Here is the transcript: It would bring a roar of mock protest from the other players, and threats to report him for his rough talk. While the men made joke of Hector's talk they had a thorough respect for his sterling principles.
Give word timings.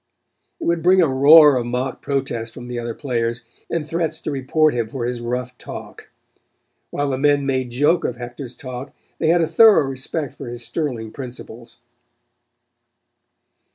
It 0.59 0.63
would 0.63 0.81
bring 0.81 0.99
a 0.99 1.07
roar 1.07 1.55
of 1.57 1.67
mock 1.67 2.01
protest 2.01 2.55
from 2.55 2.67
the 2.69 2.79
other 2.79 2.95
players, 2.95 3.43
and 3.69 3.87
threats 3.87 4.19
to 4.21 4.31
report 4.31 4.73
him 4.73 4.87
for 4.87 5.05
his 5.05 5.21
rough 5.21 5.55
talk. 5.59 6.09
While 6.89 7.11
the 7.11 7.19
men 7.19 7.45
made 7.45 7.69
joke 7.69 8.03
of 8.03 8.15
Hector's 8.15 8.55
talk 8.55 8.95
they 9.19 9.27
had 9.27 9.41
a 9.41 9.47
thorough 9.47 9.85
respect 9.85 10.33
for 10.33 10.47
his 10.47 10.65
sterling 10.65 11.11
principles. 11.11 11.77